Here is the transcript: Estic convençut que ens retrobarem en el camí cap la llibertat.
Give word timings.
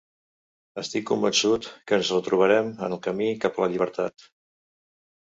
Estic 0.81 1.03
convençut 1.09 1.67
que 1.91 1.95
ens 1.99 2.09
retrobarem 2.13 2.71
en 2.87 2.95
el 2.97 3.01
camí 3.09 3.27
cap 3.43 3.59
la 3.65 3.69
llibertat. 3.75 4.25